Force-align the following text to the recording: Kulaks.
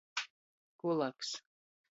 Kulaks. 0.79 1.31